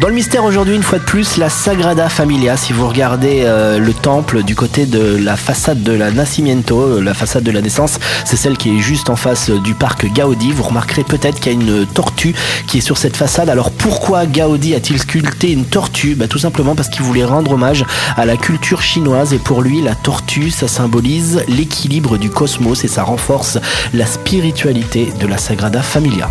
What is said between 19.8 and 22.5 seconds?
la tortue, ça symbolise l'équilibre du